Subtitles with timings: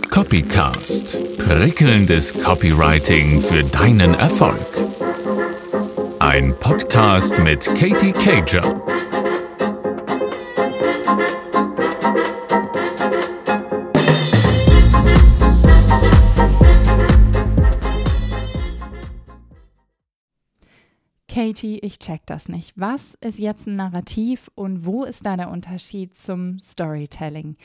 [0.00, 1.36] Copycast.
[1.36, 4.66] Prickelndes Copywriting für deinen Erfolg.
[6.18, 8.80] Ein Podcast mit Katie Cager.
[21.28, 22.72] Katie, ich check das nicht.
[22.76, 27.56] Was ist jetzt ein Narrativ und wo ist da der Unterschied zum Storytelling?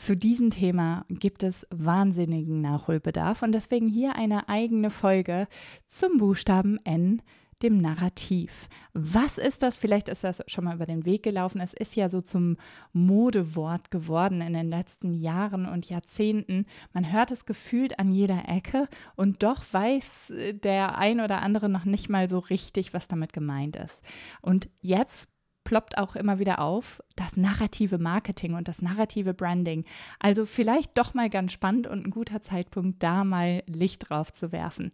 [0.00, 5.48] Zu diesem Thema gibt es wahnsinnigen Nachholbedarf und deswegen hier eine eigene Folge
[5.88, 7.20] zum Buchstaben N,
[7.62, 8.68] dem Narrativ.
[8.94, 9.76] Was ist das?
[9.76, 11.60] Vielleicht ist das schon mal über den Weg gelaufen.
[11.60, 12.58] Es ist ja so zum
[12.92, 16.66] Modewort geworden in den letzten Jahren und Jahrzehnten.
[16.92, 21.84] Man hört es gefühlt an jeder Ecke und doch weiß der ein oder andere noch
[21.84, 24.00] nicht mal so richtig, was damit gemeint ist.
[24.42, 25.28] Und jetzt
[25.68, 29.84] ploppt auch immer wieder auf, das narrative Marketing und das narrative Branding.
[30.18, 34.50] Also vielleicht doch mal ganz spannend und ein guter Zeitpunkt, da mal Licht drauf zu
[34.50, 34.92] werfen.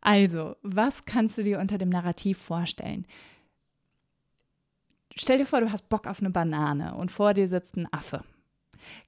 [0.00, 3.08] Also, was kannst du dir unter dem Narrativ vorstellen?
[5.16, 8.22] Stell dir vor, du hast Bock auf eine Banane und vor dir sitzt ein Affe.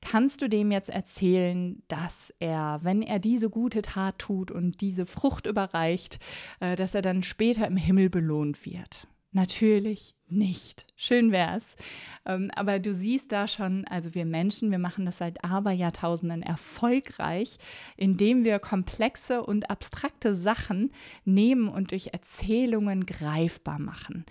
[0.00, 5.06] Kannst du dem jetzt erzählen, dass er, wenn er diese gute Tat tut und diese
[5.06, 6.18] Frucht überreicht,
[6.58, 9.06] äh, dass er dann später im Himmel belohnt wird?
[9.36, 10.86] Natürlich nicht.
[10.96, 11.66] Schön wär's.
[12.24, 17.58] Ähm, aber du siehst da schon, also wir Menschen, wir machen das seit Aberjahrtausenden erfolgreich,
[17.98, 20.90] indem wir komplexe und abstrakte Sachen
[21.26, 24.24] nehmen und durch Erzählungen greifbar machen.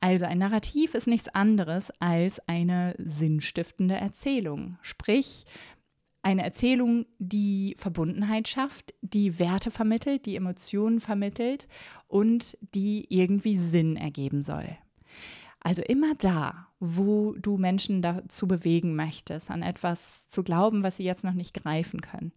[0.00, 4.78] Also ein Narrativ ist nichts anderes als eine sinnstiftende Erzählung.
[4.82, 5.46] Sprich,
[6.24, 11.68] eine Erzählung, die Verbundenheit schafft, die Werte vermittelt, die Emotionen vermittelt
[12.08, 14.66] und die irgendwie Sinn ergeben soll.
[15.60, 21.04] Also immer da, wo du Menschen dazu bewegen möchtest, an etwas zu glauben, was sie
[21.04, 22.32] jetzt noch nicht greifen können,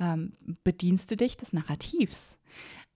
[0.00, 0.32] ähm,
[0.64, 2.36] bedienst du dich des Narrativs.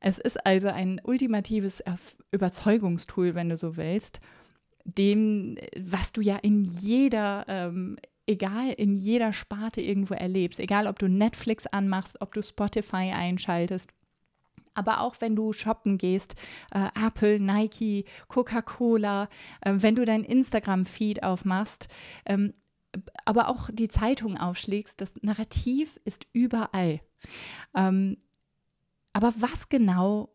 [0.00, 1.82] Es ist also ein ultimatives
[2.30, 4.20] Überzeugungstool, wenn du so willst,
[4.84, 7.96] dem, was du ja in jeder ähm,
[8.30, 13.90] egal in jeder Sparte irgendwo erlebst, egal ob du Netflix anmachst, ob du Spotify einschaltest,
[14.72, 16.36] aber auch wenn du shoppen gehst,
[16.70, 19.28] äh, Apple, Nike, Coca-Cola,
[19.62, 21.88] äh, wenn du dein Instagram-Feed aufmachst,
[22.24, 22.54] ähm,
[23.24, 27.00] aber auch die Zeitung aufschlägst, das Narrativ ist überall.
[27.74, 28.16] Ähm,
[29.12, 30.32] aber was genau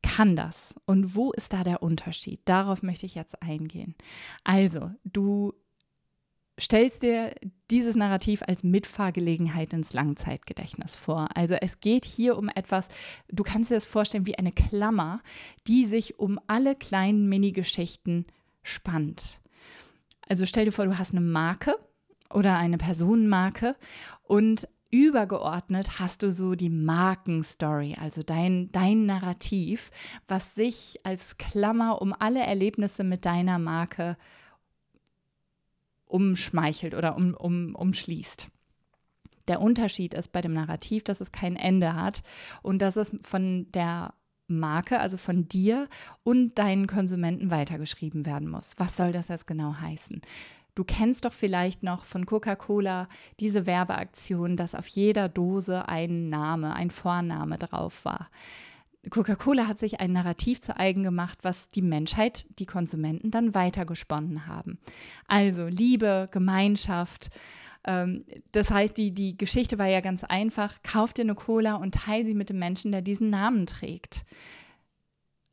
[0.00, 2.40] kann das und wo ist da der Unterschied?
[2.44, 3.96] Darauf möchte ich jetzt eingehen.
[4.44, 5.54] Also, du
[6.60, 7.34] stellst dir
[7.70, 11.28] dieses Narrativ als Mitfahrgelegenheit ins Langzeitgedächtnis vor.
[11.34, 12.88] Also es geht hier um etwas,
[13.28, 15.20] du kannst dir das vorstellen wie eine Klammer,
[15.66, 18.26] die sich um alle kleinen Mini-Geschichten
[18.62, 19.40] spannt.
[20.28, 21.74] Also stell dir vor, du hast eine Marke
[22.32, 23.76] oder eine Personenmarke
[24.22, 29.90] und übergeordnet hast du so die Markenstory, also dein, dein Narrativ,
[30.28, 34.16] was sich als Klammer um alle Erlebnisse mit deiner Marke
[36.14, 38.46] umschmeichelt oder um, um, umschließt.
[39.48, 42.22] Der Unterschied ist bei dem Narrativ, dass es kein Ende hat
[42.62, 44.14] und dass es von der
[44.46, 45.88] Marke, also von dir
[46.22, 48.74] und deinen Konsumenten weitergeschrieben werden muss.
[48.76, 50.22] Was soll das jetzt genau heißen?
[50.76, 53.08] Du kennst doch vielleicht noch von Coca-Cola
[53.40, 58.30] diese Werbeaktion, dass auf jeder Dose ein Name, ein Vorname drauf war.
[59.10, 64.46] Coca-Cola hat sich ein Narrativ zu eigen gemacht, was die Menschheit, die Konsumenten dann weitergesponnen
[64.46, 64.78] haben.
[65.26, 67.30] Also Liebe, Gemeinschaft.
[67.86, 70.82] Ähm, das heißt, die, die Geschichte war ja ganz einfach.
[70.82, 74.24] Kauf dir eine Cola und teile sie mit dem Menschen, der diesen Namen trägt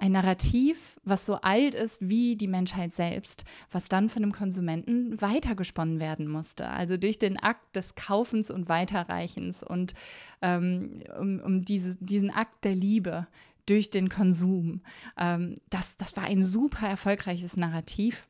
[0.01, 5.21] ein Narrativ, was so alt ist wie die Menschheit selbst, was dann von dem Konsumenten
[5.21, 6.67] weitergesponnen werden musste.
[6.67, 9.93] Also durch den Akt des Kaufens und Weiterreichens und
[10.41, 13.27] ähm, um, um diese, diesen Akt der Liebe
[13.67, 14.81] durch den Konsum.
[15.19, 18.27] Ähm, das, das war ein super erfolgreiches Narrativ.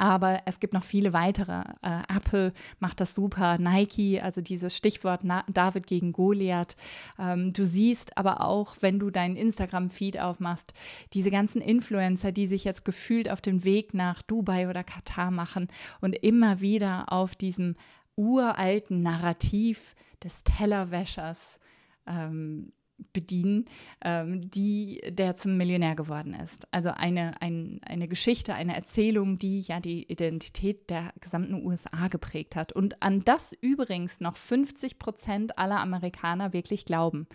[0.00, 1.60] Aber es gibt noch viele weitere.
[1.82, 6.74] Äh, Apple macht das super, Nike, also dieses Stichwort Na David gegen Goliath.
[7.18, 10.72] Ähm, du siehst aber auch, wenn du deinen Instagram-Feed aufmachst,
[11.12, 15.68] diese ganzen Influencer, die sich jetzt gefühlt auf den Weg nach Dubai oder Katar machen
[16.00, 17.76] und immer wieder auf diesem
[18.16, 19.94] uralten Narrativ
[20.24, 21.60] des Tellerwäschers
[22.06, 22.72] ähm,
[23.12, 23.66] bedienen,
[24.04, 26.68] ähm, die, der zum Millionär geworden ist.
[26.72, 32.56] Also eine, ein, eine Geschichte, eine Erzählung, die ja die Identität der gesamten USA geprägt
[32.56, 32.72] hat.
[32.72, 37.26] Und an das übrigens noch 50 Prozent aller Amerikaner wirklich glauben.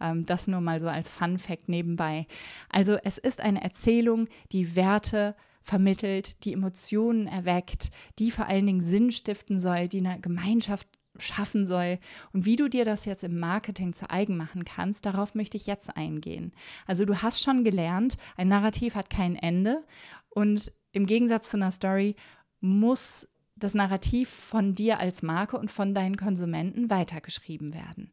[0.00, 2.26] Ähm, das nur mal so als Fun Fact nebenbei.
[2.68, 8.82] Also es ist eine Erzählung, die Werte vermittelt, die Emotionen erweckt, die vor allen Dingen
[8.82, 10.86] Sinn stiften soll, die eine Gemeinschaft
[11.18, 11.98] schaffen soll
[12.32, 15.66] und wie du dir das jetzt im Marketing zu eigen machen kannst, darauf möchte ich
[15.66, 16.52] jetzt eingehen.
[16.86, 19.84] Also du hast schon gelernt, ein Narrativ hat kein Ende
[20.30, 22.16] und im Gegensatz zu einer Story
[22.60, 28.12] muss das Narrativ von dir als Marke und von deinen Konsumenten weitergeschrieben werden.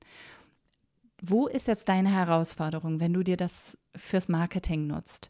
[1.21, 5.29] Wo ist jetzt deine Herausforderung, wenn du dir das fürs Marketing nutzt?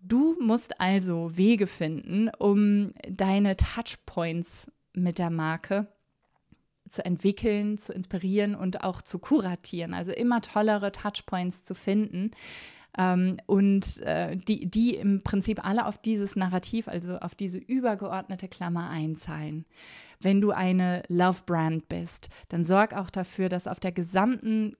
[0.00, 5.88] Du musst also Wege finden, um deine Touchpoints mit der Marke
[6.88, 9.94] zu entwickeln, zu inspirieren und auch zu kuratieren.
[9.94, 12.30] Also immer tollere Touchpoints zu finden,
[12.96, 18.48] ähm, und äh, die, die im Prinzip alle auf dieses Narrativ, also auf diese übergeordnete
[18.48, 19.64] Klammer einzahlen.
[20.20, 24.76] Wenn du eine Love Brand bist, dann sorg auch dafür, dass auf der gesamten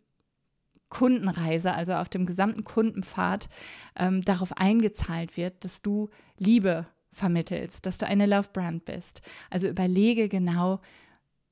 [0.91, 3.49] Kundenreise, also auf dem gesamten Kundenpfad,
[3.97, 6.09] ähm, darauf eingezahlt wird, dass du
[6.39, 9.23] Liebe vermittelst, dass du eine Love Brand bist.
[9.51, 10.81] Also überlege genau,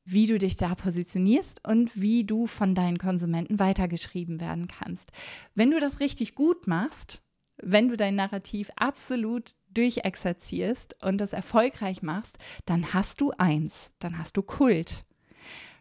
[0.05, 5.11] wie du dich da positionierst und wie du von deinen Konsumenten weitergeschrieben werden kannst.
[5.55, 7.23] Wenn du das richtig gut machst,
[7.63, 14.19] wenn du dein Narrativ absolut durchexerzierst und das erfolgreich machst, dann hast du eins, dann
[14.19, 15.05] hast du Kult.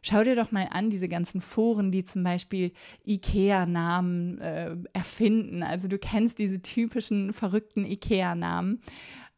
[0.03, 2.71] Schau dir doch mal an, diese ganzen Foren, die zum Beispiel
[3.05, 5.61] IKEA-Namen äh, erfinden.
[5.61, 8.81] Also du kennst diese typischen verrückten IKEA-Namen.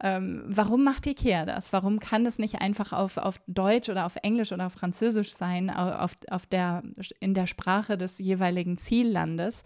[0.04, 1.72] Ähm, warum macht IKEA das?
[1.72, 5.70] Warum kann das nicht einfach auf, auf Deutsch oder auf Englisch oder auf Französisch sein,
[5.70, 6.84] auf, auf der,
[7.22, 9.64] in der Sprache des jeweiligen Ziellandes?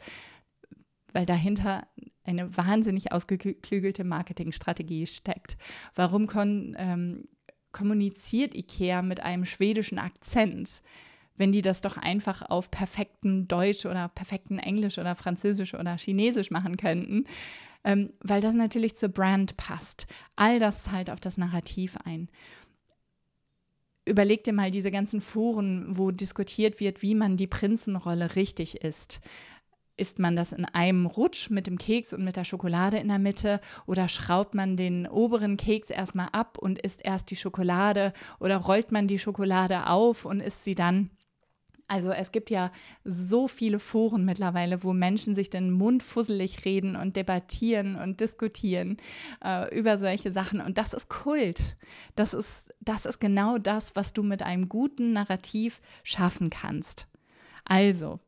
[1.12, 1.88] Weil dahinter
[2.24, 5.57] eine wahnsinnig ausgeklügelte Marketingstrategie steckt.
[5.95, 7.28] Warum kon, ähm,
[7.72, 10.84] kommuniziert IKEA mit einem schwedischen Akzent?
[11.39, 16.50] wenn die das doch einfach auf perfekten Deutsch oder perfekten Englisch oder Französisch oder Chinesisch
[16.50, 17.25] machen könnten
[17.83, 20.07] ähm, weil das natürlich zur Brand passt.
[20.35, 22.29] All das zahlt auf das Narrativ ein.
[24.06, 29.19] Überleg dir mal diese ganzen Foren, wo diskutiert wird, wie man die Prinzenrolle richtig ist.
[29.97, 33.19] Isst man das in einem Rutsch mit dem Keks und mit der Schokolade in der
[33.19, 38.57] Mitte oder schraubt man den oberen Keks erstmal ab und isst erst die Schokolade oder
[38.57, 41.09] rollt man die Schokolade auf und isst sie dann?
[41.88, 42.72] Also es gibt ja
[43.06, 48.98] so viele Foren mittlerweile, wo Menschen sich den Mund fusselig reden und debattieren und diskutieren
[49.44, 50.60] äh, über solche Sachen.
[50.60, 51.78] Und das ist Kult.
[52.16, 57.07] Das ist, das ist genau das, was du mit einem guten Narrativ schaffen kannst.
[57.63, 58.19] Also,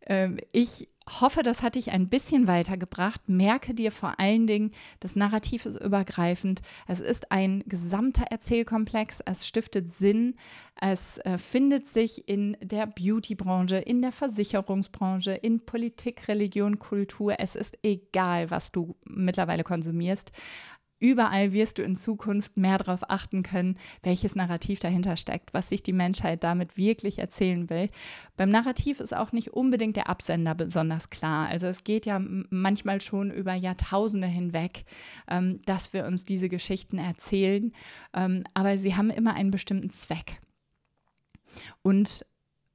[0.00, 3.28] äh, ich hoffe, das hat dich ein bisschen weitergebracht.
[3.28, 6.62] Merke dir vor allen Dingen, das Narrativ ist übergreifend.
[6.86, 9.20] Es ist ein gesamter Erzählkomplex.
[9.24, 10.34] Es stiftet Sinn.
[10.80, 17.36] Es äh, findet sich in der Beautybranche, in der Versicherungsbranche, in Politik, Religion, Kultur.
[17.38, 20.32] Es ist egal, was du mittlerweile konsumierst.
[20.98, 25.82] Überall wirst du in Zukunft mehr darauf achten können, welches Narrativ dahinter steckt, was sich
[25.82, 27.90] die Menschheit damit wirklich erzählen will.
[28.36, 31.48] Beim Narrativ ist auch nicht unbedingt der Absender besonders klar.
[31.48, 34.84] Also es geht ja manchmal schon über Jahrtausende hinweg,
[35.28, 37.72] ähm, dass wir uns diese Geschichten erzählen,
[38.14, 40.40] ähm, aber sie haben immer einen bestimmten Zweck.
[41.82, 42.24] Und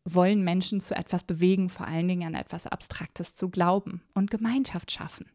[0.04, 4.92] wollen Menschen zu etwas bewegen, vor allen Dingen an etwas Abstraktes zu glauben und Gemeinschaft
[4.92, 5.28] schaffen.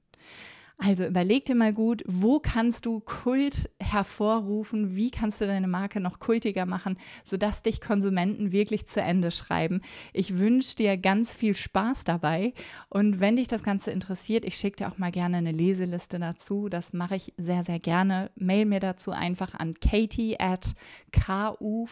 [0.79, 6.01] Also überleg dir mal gut, wo kannst du Kult hervorrufen, wie kannst du deine Marke
[6.01, 9.81] noch kultiger machen, sodass dich Konsumenten wirklich zu Ende schreiben.
[10.13, 12.53] Ich wünsche dir ganz viel Spaß dabei
[12.91, 16.69] und wenn dich das Ganze interessiert, ich schicke dir auch mal gerne eine Leseliste dazu.
[16.69, 18.31] Das mache ich sehr, sehr gerne.
[18.37, 20.75] Mail mir dazu einfach an katie at
[21.11, 21.89] kuvg.de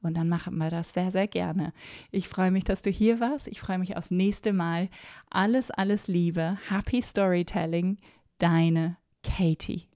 [0.00, 1.74] und dann machen wir das sehr, sehr gerne.
[2.10, 3.48] Ich freue mich, dass du hier warst.
[3.48, 4.88] Ich freue mich aufs nächste Mal.
[5.28, 6.53] Alles, alles Liebe.
[6.54, 7.98] Happy Storytelling,
[8.38, 9.88] deine Katie.